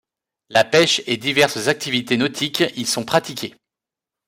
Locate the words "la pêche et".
0.49-1.15